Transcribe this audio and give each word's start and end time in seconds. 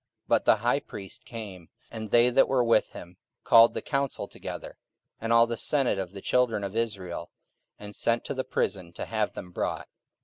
But 0.27 0.45
the 0.45 0.55
high 0.65 0.79
priest 0.79 1.25
came, 1.25 1.69
and 1.91 2.07
they 2.07 2.31
that 2.31 2.47
were 2.47 2.63
with 2.63 2.93
him, 2.93 3.05
and 3.07 3.17
called 3.43 3.75
the 3.75 3.83
council 3.83 4.27
together, 4.27 4.79
and 5.19 5.31
all 5.31 5.45
the 5.45 5.55
senate 5.57 5.99
of 5.99 6.13
the 6.13 6.21
children 6.21 6.63
of 6.63 6.75
Israel, 6.75 7.29
and 7.77 7.95
sent 7.95 8.25
to 8.25 8.33
the 8.33 8.43
prison 8.43 8.93
to 8.93 9.05
have 9.05 9.33
them 9.33 9.51
brought. 9.51 9.87